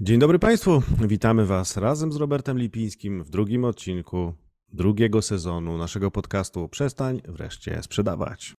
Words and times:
Dzień 0.00 0.18
dobry 0.18 0.38
Państwu, 0.38 0.82
witamy 1.08 1.46
Was 1.46 1.76
razem 1.76 2.12
z 2.12 2.16
Robertem 2.16 2.58
Lipińskim 2.58 3.24
w 3.24 3.30
drugim 3.30 3.64
odcinku 3.64 4.34
drugiego 4.72 5.22
sezonu 5.22 5.78
naszego 5.78 6.10
podcastu 6.10 6.68
Przestań 6.68 7.22
wreszcie 7.28 7.82
sprzedawać. 7.82 8.54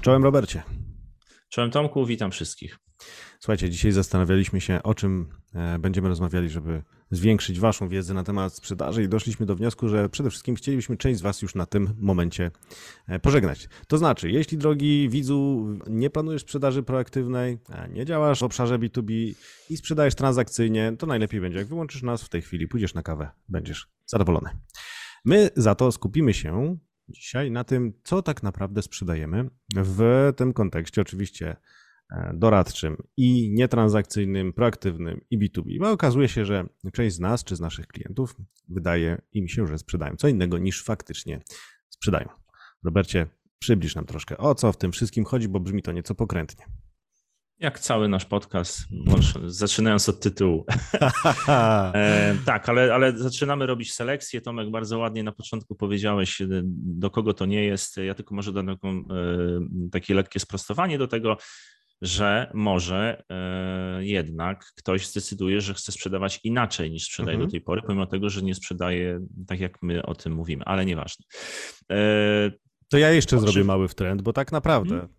Czołem 0.00 0.24
Robercie. 0.24 0.62
Czołem 1.48 1.70
Tomku, 1.70 2.06
witam 2.06 2.30
wszystkich. 2.30 2.83
Słuchajcie, 3.40 3.70
dzisiaj 3.70 3.92
zastanawialiśmy 3.92 4.60
się, 4.60 4.82
o 4.82 4.94
czym 4.94 5.26
e, 5.54 5.78
będziemy 5.78 6.08
rozmawiali, 6.08 6.48
żeby 6.48 6.82
zwiększyć 7.10 7.60
Waszą 7.60 7.88
wiedzę 7.88 8.14
na 8.14 8.24
temat 8.24 8.54
sprzedaży 8.54 9.02
i 9.02 9.08
doszliśmy 9.08 9.46
do 9.46 9.56
wniosku, 9.56 9.88
że 9.88 10.08
przede 10.08 10.30
wszystkim 10.30 10.54
chcielibyśmy 10.54 10.96
część 10.96 11.18
z 11.18 11.22
Was 11.22 11.42
już 11.42 11.54
na 11.54 11.66
tym 11.66 11.94
momencie 11.98 12.50
e, 13.08 13.18
pożegnać. 13.18 13.68
To 13.88 13.98
znaczy, 13.98 14.30
jeśli 14.30 14.58
drogi 14.58 15.08
widzu, 15.08 15.66
nie 15.86 16.10
planujesz 16.10 16.42
sprzedaży 16.42 16.82
proaktywnej, 16.82 17.58
nie 17.90 18.04
działasz 18.04 18.40
w 18.40 18.42
obszarze 18.42 18.78
B2B 18.78 19.34
i 19.70 19.76
sprzedajesz 19.76 20.14
transakcyjnie, 20.14 20.92
to 20.98 21.06
najlepiej 21.06 21.40
będzie, 21.40 21.58
jak 21.58 21.66
wyłączysz 21.66 22.02
nas 22.02 22.22
w 22.22 22.28
tej 22.28 22.42
chwili, 22.42 22.68
pójdziesz 22.68 22.94
na 22.94 23.02
kawę, 23.02 23.30
będziesz 23.48 23.88
zadowolony. 24.06 24.50
My 25.24 25.50
za 25.56 25.74
to 25.74 25.92
skupimy 25.92 26.34
się 26.34 26.76
dzisiaj 27.08 27.50
na 27.50 27.64
tym, 27.64 27.92
co 28.04 28.22
tak 28.22 28.42
naprawdę 28.42 28.82
sprzedajemy 28.82 29.50
w 29.76 30.32
tym 30.36 30.52
kontekście 30.52 31.02
oczywiście 31.02 31.56
E, 31.56 31.56
doradczym 32.34 32.96
i 33.16 33.50
nietransakcyjnym, 33.52 34.52
proaktywnym 34.52 35.20
i 35.30 35.38
B2B, 35.38 35.78
bo 35.78 35.90
okazuje 35.90 36.28
się, 36.28 36.44
że 36.44 36.66
część 36.92 37.16
z 37.16 37.20
nas 37.20 37.44
czy 37.44 37.56
z 37.56 37.60
naszych 37.60 37.86
klientów 37.86 38.36
wydaje 38.68 39.22
im 39.32 39.48
się, 39.48 39.66
że 39.66 39.78
sprzedają 39.78 40.16
co 40.16 40.28
innego 40.28 40.58
niż 40.58 40.84
faktycznie 40.84 41.40
sprzedają. 41.88 42.28
Robercie, 42.84 43.26
przybliż 43.58 43.94
nam 43.94 44.04
troszkę 44.04 44.38
o 44.38 44.54
co 44.54 44.72
w 44.72 44.76
tym 44.76 44.92
wszystkim 44.92 45.24
chodzi, 45.24 45.48
bo 45.48 45.60
brzmi 45.60 45.82
to 45.82 45.92
nieco 45.92 46.14
pokrętnie. 46.14 46.64
Jak 47.58 47.80
cały 47.80 48.08
nasz 48.08 48.24
podcast, 48.24 48.80
zaczynając 49.46 50.08
od 50.08 50.20
tytułu. 50.20 50.64
e, 51.48 52.36
tak, 52.46 52.68
ale, 52.68 52.94
ale 52.94 53.18
zaczynamy 53.18 53.66
robić 53.66 53.92
selekcję. 53.92 54.40
Tomek, 54.40 54.70
bardzo 54.70 54.98
ładnie 54.98 55.22
na 55.22 55.32
początku 55.32 55.74
powiedziałeś, 55.74 56.40
e, 56.40 56.46
do 56.64 57.10
kogo 57.10 57.34
to 57.34 57.46
nie 57.46 57.64
jest. 57.64 57.96
Ja 57.96 58.14
tylko 58.14 58.34
może 58.34 58.52
dam 58.52 58.66
taką, 58.66 58.88
e, 58.88 59.04
takie 59.92 60.14
lekkie 60.14 60.40
sprostowanie 60.40 60.98
do 60.98 61.08
tego 61.08 61.36
że 62.04 62.50
może 62.54 63.24
e, 63.30 64.04
jednak 64.04 64.72
ktoś 64.76 65.08
zdecyduje, 65.08 65.60
że 65.60 65.74
chce 65.74 65.92
sprzedawać 65.92 66.40
inaczej 66.44 66.90
niż 66.90 67.04
sprzedaje 67.04 67.34
mhm. 67.34 67.48
do 67.48 67.52
tej 67.52 67.60
pory, 67.60 67.82
pomimo 67.82 68.06
tego, 68.06 68.30
że 68.30 68.42
nie 68.42 68.54
sprzedaje 68.54 69.20
tak, 69.46 69.60
jak 69.60 69.82
my 69.82 70.06
o 70.06 70.14
tym 70.14 70.32
mówimy, 70.32 70.64
ale 70.64 70.86
nieważne. 70.86 71.24
E, 71.90 72.50
to 72.88 72.98
ja 72.98 73.10
jeszcze 73.10 73.40
zrobię 73.40 73.64
mały 73.64 73.88
trend, 73.88 74.22
bo 74.22 74.32
tak 74.32 74.52
naprawdę 74.52 74.90
hmm? 74.90 75.14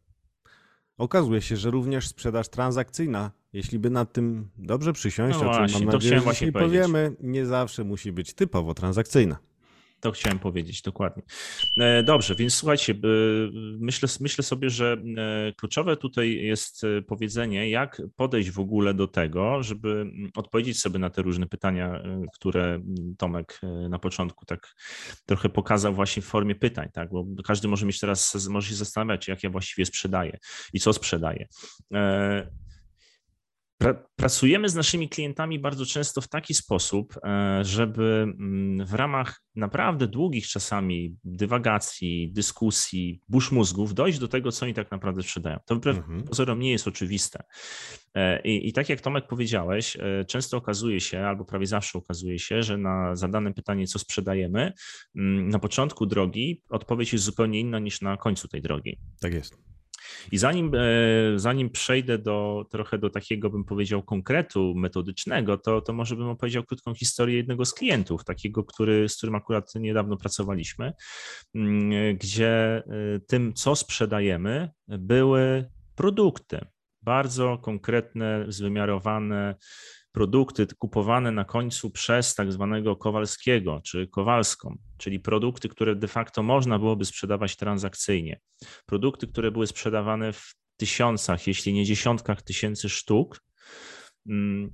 okazuje 0.97 1.41
się, 1.41 1.57
że 1.57 1.71
również 1.71 2.07
sprzedaż 2.07 2.49
transakcyjna, 2.49 3.31
jeśli 3.53 3.79
by 3.79 3.89
nad 3.89 4.13
tym 4.13 4.49
dobrze 4.57 4.93
przysiąść, 4.93 5.39
no 5.39 5.49
o 5.49 5.53
czym 5.53 5.59
właśnie, 5.59 5.85
mam 5.85 5.93
nadzieję, 5.93 6.21
że 6.41 6.51
powiemy, 6.51 7.15
nie 7.21 7.45
zawsze 7.45 7.83
musi 7.83 8.11
być 8.11 8.33
typowo 8.33 8.73
transakcyjna. 8.73 9.37
To 10.05 10.11
chciałem 10.11 10.39
powiedzieć, 10.39 10.81
dokładnie. 10.81 11.23
E, 11.77 12.03
dobrze, 12.03 12.35
więc 12.35 12.53
słuchajcie, 12.53 12.93
e, 12.93 12.97
myślę, 13.79 14.09
myślę 14.19 14.43
sobie, 14.43 14.69
że 14.69 14.97
e, 15.17 15.53
kluczowe 15.53 15.97
tutaj 15.97 16.33
jest 16.33 16.81
powiedzenie, 17.07 17.69
jak 17.69 18.01
podejść 18.15 18.51
w 18.51 18.59
ogóle 18.59 18.93
do 18.93 19.07
tego, 19.07 19.63
żeby 19.63 19.89
mm, 19.89 20.31
odpowiedzieć 20.35 20.79
sobie 20.79 20.99
na 20.99 21.09
te 21.09 21.21
różne 21.21 21.47
pytania, 21.47 22.03
które 22.33 22.81
Tomek 23.17 23.61
na 23.89 23.99
początku 23.99 24.45
tak 24.45 24.75
trochę 25.25 25.49
pokazał 25.49 25.93
właśnie 25.93 26.21
w 26.21 26.25
formie 26.25 26.55
pytań, 26.55 26.89
tak? 26.93 27.09
Bo 27.09 27.25
każdy 27.45 27.67
może 27.67 27.85
mieć 27.85 27.99
teraz, 27.99 28.47
może 28.49 28.69
się 28.69 28.75
zastanawiać, 28.75 29.27
jak 29.27 29.43
ja 29.43 29.49
właściwie 29.49 29.85
sprzedaję 29.85 30.37
i 30.73 30.79
co 30.79 30.93
sprzedaję. 30.93 31.47
Pracujemy 34.15 34.69
z 34.69 34.75
naszymi 34.75 35.09
klientami 35.09 35.59
bardzo 35.59 35.85
często 35.85 36.21
w 36.21 36.27
taki 36.27 36.53
sposób, 36.53 37.17
e, 37.23 37.59
żeby 37.63 38.03
mm, 38.03 38.85
w 38.85 38.93
ramach 38.93 39.41
naprawdę 39.55 40.07
długich 40.07 40.47
czasami 40.47 41.15
dywagacji, 41.23 42.31
dyskusji, 42.31 43.21
burz 43.29 43.51
mózgów 43.51 43.93
dojść 43.93 44.19
do 44.19 44.27
tego, 44.27 44.51
co 44.51 44.65
oni 44.65 44.73
tak 44.73 44.91
naprawdę 44.91 45.23
sprzedają. 45.23 45.59
To 45.65 45.75
wbrew 45.75 45.97
mhm. 45.97 46.23
pozorom 46.23 46.59
nie 46.59 46.71
jest 46.71 46.87
oczywiste. 46.87 47.43
E, 48.15 48.41
I, 48.41 48.69
I, 48.69 48.73
tak 48.73 48.89
jak 48.89 49.01
Tomek 49.01 49.27
powiedziałeś, 49.27 49.97
e, 49.99 50.25
często 50.25 50.57
okazuje 50.57 50.99
się, 50.99 51.19
albo 51.19 51.45
prawie 51.45 51.67
zawsze 51.67 51.97
okazuje 51.97 52.39
się, 52.39 52.63
że 52.63 52.77
na 52.77 53.15
zadane 53.15 53.53
pytanie, 53.53 53.87
co 53.87 53.99
sprzedajemy, 53.99 54.73
mm, 55.15 55.49
na 55.49 55.59
początku 55.59 56.05
drogi 56.05 56.61
odpowiedź 56.69 57.13
jest 57.13 57.25
zupełnie 57.25 57.59
inna 57.59 57.79
niż 57.79 58.01
na 58.01 58.17
końcu 58.17 58.47
tej 58.47 58.61
drogi. 58.61 58.99
Tak 59.21 59.33
jest. 59.33 59.64
I 60.31 60.37
zanim, 60.37 60.71
e, 60.75 60.79
zanim 61.35 61.69
przejdę 61.69 62.17
do 62.17 62.65
trochę 62.71 62.97
do 62.97 63.09
takiego, 63.09 63.49
bym 63.49 63.63
powiedział, 63.63 64.03
konkretu 64.03 64.73
metodycznego, 64.75 65.57
to, 65.57 65.81
to 65.81 65.93
może 65.93 66.15
bym 66.15 66.29
opowiedział 66.29 66.63
krótką 66.63 66.93
historię 66.93 67.37
jednego 67.37 67.65
z 67.65 67.73
klientów, 67.73 68.23
takiego, 68.23 68.63
który, 68.63 69.09
z 69.09 69.17
którym 69.17 69.35
akurat 69.35 69.75
niedawno 69.75 70.17
pracowaliśmy, 70.17 70.93
mm, 71.55 72.17
gdzie 72.17 72.77
e, 72.77 72.83
tym, 73.27 73.53
co 73.53 73.75
sprzedajemy, 73.75 74.69
były 74.87 75.69
produkty. 75.95 76.65
Bardzo 77.01 77.57
konkretne, 77.57 78.45
zwymiarowane 78.47 79.55
produkty 80.15 80.67
kupowane 80.77 81.31
na 81.31 81.45
końcu 81.45 81.91
przez 81.91 82.35
tak 82.35 82.51
zwanego 82.51 82.95
Kowalskiego 82.95 83.81
czy 83.83 84.07
Kowalską, 84.07 84.77
czyli 84.97 85.19
produkty, 85.19 85.69
które 85.69 85.95
de 85.95 86.07
facto 86.07 86.43
można 86.43 86.79
byłoby 86.79 87.05
sprzedawać 87.05 87.55
transakcyjnie. 87.55 88.39
Produkty, 88.85 89.27
które 89.27 89.51
były 89.51 89.67
sprzedawane 89.67 90.33
w 90.33 90.55
tysiącach, 90.77 91.47
jeśli 91.47 91.73
nie 91.73 91.85
dziesiątkach 91.85 92.41
tysięcy 92.41 92.89
sztuk. 92.89 93.41
Mm, 94.29 94.71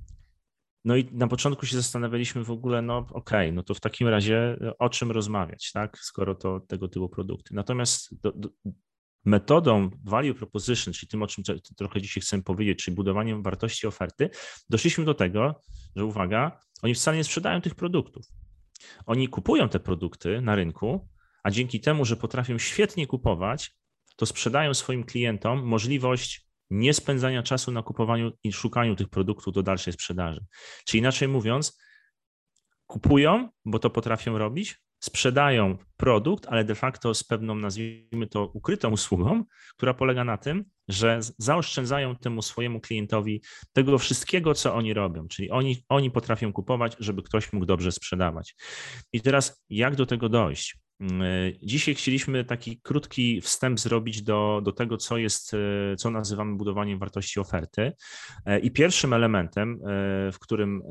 no 0.85 0.95
i 0.95 1.09
na 1.11 1.27
początku 1.27 1.65
się 1.65 1.75
zastanawialiśmy 1.75 2.43
w 2.43 2.51
ogóle, 2.51 2.81
no 2.81 2.97
okej, 2.97 3.11
okay, 3.13 3.51
no 3.51 3.63
to 3.63 3.73
w 3.73 3.79
takim 3.79 4.07
razie 4.07 4.57
o 4.79 4.89
czym 4.89 5.11
rozmawiać, 5.11 5.71
tak, 5.71 5.97
skoro 5.97 6.35
to 6.35 6.59
tego 6.59 6.87
typu 6.87 7.09
produkty. 7.09 7.55
Natomiast 7.55 8.21
do, 8.21 8.31
do, 8.31 8.49
metodą 9.25 9.89
value 10.03 10.33
proposition, 10.33 10.93
czyli 10.93 11.07
tym, 11.07 11.23
o 11.23 11.27
czym 11.27 11.43
trochę 11.77 12.01
dzisiaj 12.01 12.21
chcę 12.21 12.41
powiedzieć, 12.41 12.83
czyli 12.83 12.95
budowaniem 12.95 13.43
wartości 13.43 13.87
oferty, 13.87 14.29
doszliśmy 14.69 15.05
do 15.05 15.13
tego, 15.13 15.61
że 15.95 16.05
uwaga, 16.05 16.59
oni 16.81 16.95
wcale 16.95 17.17
nie 17.17 17.23
sprzedają 17.23 17.61
tych 17.61 17.75
produktów. 17.75 18.25
Oni 19.05 19.27
kupują 19.27 19.69
te 19.69 19.79
produkty 19.79 20.41
na 20.41 20.55
rynku, 20.55 21.09
a 21.43 21.51
dzięki 21.51 21.79
temu, 21.79 22.05
że 22.05 22.17
potrafią 22.17 22.57
świetnie 22.57 23.07
kupować, 23.07 23.71
to 24.15 24.25
sprzedają 24.25 24.73
swoim 24.73 25.03
klientom 25.03 25.63
możliwość 25.63 26.47
nie 26.69 26.93
spędzania 26.93 27.43
czasu 27.43 27.71
na 27.71 27.83
kupowaniu 27.83 28.31
i 28.43 28.53
szukaniu 28.53 28.95
tych 28.95 29.09
produktów 29.09 29.53
do 29.53 29.63
dalszej 29.63 29.93
sprzedaży. 29.93 30.45
Czyli 30.85 30.99
inaczej 30.99 31.27
mówiąc, 31.27 31.79
kupują, 32.87 33.49
bo 33.65 33.79
to 33.79 33.89
potrafią 33.89 34.37
robić, 34.37 34.77
sprzedają 35.03 35.77
produkt, 35.97 36.45
ale 36.49 36.63
de 36.63 36.75
facto 36.75 37.13
z 37.13 37.23
pewną, 37.23 37.55
nazwijmy 37.55 38.27
to, 38.27 38.45
ukrytą 38.53 38.91
usługą, 38.91 39.43
która 39.77 39.93
polega 39.93 40.23
na 40.23 40.37
tym, 40.37 40.65
że 40.87 41.19
zaoszczędzają 41.37 42.15
temu 42.15 42.41
swojemu 42.41 42.79
klientowi 42.79 43.41
tego 43.73 43.97
wszystkiego, 43.97 44.53
co 44.53 44.75
oni 44.75 44.93
robią. 44.93 45.27
Czyli 45.27 45.51
oni, 45.51 45.85
oni 45.89 46.11
potrafią 46.11 46.53
kupować, 46.53 46.95
żeby 46.99 47.23
ktoś 47.23 47.53
mógł 47.53 47.65
dobrze 47.65 47.91
sprzedawać. 47.91 48.55
I 49.13 49.21
teraz, 49.21 49.63
jak 49.69 49.95
do 49.95 50.05
tego 50.05 50.29
dojść? 50.29 50.77
Mm, 51.01 51.21
dzisiaj 51.63 51.95
chcieliśmy 51.95 52.45
taki 52.45 52.81
krótki 52.81 53.41
wstęp 53.41 53.79
zrobić 53.79 54.21
do, 54.21 54.61
do 54.63 54.71
tego, 54.71 54.97
co 54.97 55.17
jest, 55.17 55.53
e, 55.53 55.95
co 55.95 56.09
nazywamy 56.09 56.57
budowaniem 56.57 56.99
wartości 56.99 57.39
oferty. 57.39 57.91
E, 58.45 58.59
I 58.59 58.71
pierwszym 58.71 59.13
elementem, 59.13 59.73
e, 59.73 59.77
w 60.31 60.39
którym, 60.39 60.81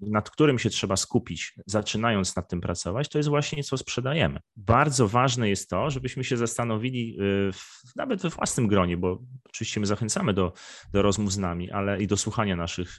nad 0.00 0.30
którym 0.30 0.58
się 0.58 0.70
trzeba 0.70 0.96
skupić, 0.96 1.54
zaczynając 1.66 2.36
nad 2.36 2.48
tym 2.48 2.60
pracować, 2.60 3.08
to 3.08 3.18
jest 3.18 3.28
właśnie 3.28 3.64
co 3.64 3.76
sprzedajemy. 3.76 4.40
Bardzo 4.56 5.08
ważne 5.08 5.48
jest 5.48 5.70
to, 5.70 5.90
żebyśmy 5.90 6.24
się 6.24 6.36
zastanowili 6.36 7.18
w, 7.52 7.96
nawet 7.96 8.22
we 8.22 8.30
własnym 8.30 8.66
gronie, 8.66 8.96
bo 8.96 9.22
oczywiście 9.44 9.80
my 9.80 9.86
zachęcamy 9.86 10.34
do, 10.34 10.52
do 10.92 11.02
rozmów 11.02 11.32
z 11.32 11.38
nami, 11.38 11.70
ale 11.70 12.02
i 12.02 12.06
do 12.06 12.16
słuchania 12.16 12.56
naszych 12.56 12.96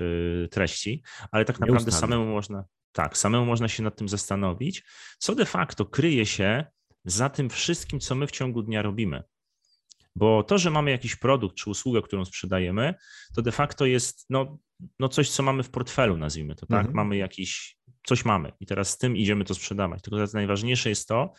treści, 0.52 1.04
ale 1.32 1.46
tak 1.46 1.60
naprawdę 1.60 1.92
samemu 1.92 2.26
można, 2.26 2.64
tak, 2.98 3.18
samemu 3.18 3.46
można 3.46 3.68
się 3.68 3.84
nad 3.84 3.96
tym 3.96 4.10
zastanowić, 4.10 4.84
co 5.18 5.36
de 5.36 5.46
facto 5.46 5.86
kryje 5.86 6.26
się 6.26 6.66
za 7.06 7.30
tym 7.30 7.50
wszystkim, 7.50 8.00
co 8.00 8.16
my 8.16 8.28
w 8.28 8.32
ciągu 8.32 8.64
dnia 8.64 8.82
robimy. 8.82 9.24
Bo 10.16 10.44
to, 10.44 10.58
że 10.58 10.72
mamy 10.72 10.92
jakiś 10.92 11.16
produkt 11.16 11.58
czy 11.58 11.70
usługę, 11.70 12.02
którą 12.02 12.26
sprzedajemy, 12.26 12.94
to 13.36 13.42
de 13.42 13.52
facto 13.52 13.86
jest 13.86 14.26
no, 14.30 14.58
no 15.00 15.10
coś, 15.10 15.30
co 15.30 15.44
mamy 15.44 15.64
w 15.64 15.70
portfelu, 15.70 16.18
nazwijmy 16.18 16.56
to, 16.56 16.66
tak? 16.66 16.80
Mhm. 16.80 16.96
Mamy 16.96 17.18
jakiś, 17.18 17.78
coś 18.06 18.26
mamy 18.26 18.52
i 18.60 18.66
teraz 18.66 18.90
z 18.90 18.98
tym 18.98 19.18
idziemy 19.18 19.46
to 19.46 19.54
sprzedawać. 19.54 20.02
Tylko 20.02 20.26
najważniejsze 20.34 20.90
jest 20.90 21.08
to, 21.08 21.34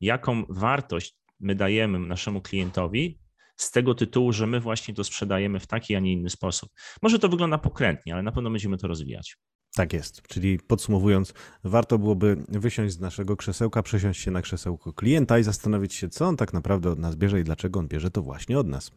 jaką 0.00 0.44
wartość 0.48 1.16
my 1.40 1.54
dajemy 1.54 1.98
naszemu 1.98 2.42
klientowi 2.42 3.20
z 3.56 3.70
tego 3.70 3.94
tytułu, 3.94 4.32
że 4.32 4.46
my 4.46 4.60
właśnie 4.60 4.94
to 4.94 5.04
sprzedajemy 5.04 5.60
w 5.60 5.66
taki, 5.66 5.94
a 5.94 6.00
nie 6.00 6.12
inny 6.12 6.30
sposób. 6.30 6.70
Może 7.02 7.18
to 7.18 7.28
wygląda 7.28 7.58
pokrętnie, 7.58 8.14
ale 8.14 8.22
na 8.22 8.32
pewno 8.32 8.50
będziemy 8.50 8.78
to 8.78 8.88
rozwijać. 8.88 9.36
Tak 9.78 9.92
jest. 9.92 10.22
Czyli 10.22 10.58
podsumowując, 10.58 11.34
warto 11.64 11.98
byłoby 11.98 12.36
wysiąść 12.48 12.94
z 12.94 13.00
naszego 13.00 13.36
krzesełka, 13.36 13.82
przesiąść 13.82 14.20
się 14.20 14.30
na 14.30 14.42
krzesełko 14.42 14.92
klienta 14.92 15.38
i 15.38 15.42
zastanowić 15.42 15.94
się, 15.94 16.08
co 16.08 16.26
on 16.26 16.36
tak 16.36 16.52
naprawdę 16.52 16.90
od 16.90 16.98
nas 16.98 17.16
bierze 17.16 17.40
i 17.40 17.44
dlaczego 17.44 17.80
on 17.80 17.88
bierze 17.88 18.10
to 18.10 18.22
właśnie 18.22 18.58
od 18.58 18.68
nas. 18.68 18.90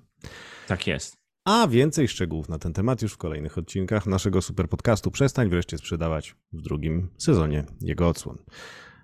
Tak 0.67 0.87
jest. 0.87 1.17
A 1.45 1.67
więcej 1.67 2.07
szczegółów 2.07 2.49
na 2.49 2.59
ten 2.59 2.73
temat 2.73 3.01
już 3.01 3.13
w 3.13 3.17
kolejnych 3.17 3.57
odcinkach 3.57 4.05
naszego 4.05 4.41
super 4.41 4.69
podcastu 4.69 5.11
Przestań 5.11 5.49
wreszcie 5.49 5.77
sprzedawać 5.77 6.35
w 6.53 6.61
drugim 6.61 7.09
sezonie 7.17 7.63
jego 7.81 8.07
odsłon. 8.07 8.37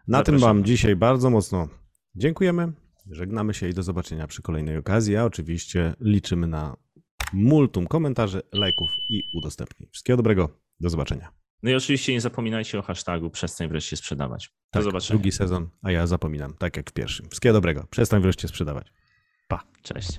Na 0.08 0.24
tym 0.24 0.36
Zapraszamy. 0.36 0.40
Wam 0.40 0.66
dzisiaj 0.66 0.96
bardzo 0.96 1.30
mocno 1.30 1.68
dziękujemy. 2.16 2.74
Żegnamy 3.12 3.54
się 3.54 3.68
i 3.70 3.74
do 3.74 3.84
zobaczenia 3.84 4.28
przy 4.28 4.42
kolejnej 4.42 4.78
okazji. 4.78 5.18
A 5.18 5.26
oczywiście 5.26 5.94
liczymy 6.00 6.48
na 6.48 6.78
multum 7.34 7.88
komentarzy, 7.88 8.42
lajków 8.54 8.90
i 9.10 9.24
udostępnień. 9.34 9.90
Wszystkiego 9.92 10.18
dobrego. 10.18 10.50
Do 10.80 10.90
zobaczenia. 10.90 11.47
No 11.64 11.70
i 11.72 11.76
oczywiście 11.76 12.14
nie 12.14 12.22
zapominajcie 12.22 12.80
o 12.80 12.82
hashtagu 12.82 13.30
przestań 13.30 13.68
wreszcie 13.68 13.98
sprzedawać. 13.98 14.48
Do 14.48 14.54
Tak, 14.72 14.84
zobaczenia. 14.84 15.20
Drugi 15.20 15.32
sezon, 15.32 15.70
a 15.84 15.92
ja 15.92 16.08
zapominam, 16.08 16.54
tak 16.54 16.78
jak 16.78 16.90
w 16.90 16.94
pierwszym. 16.94 17.30
Wszystkiego 17.30 17.54
dobrego. 17.54 17.88
Przestań 17.90 18.22
wreszcie 18.22 18.48
sprzedawać. 18.48 18.88
Pa. 19.48 19.64
Cześć. 19.84 20.18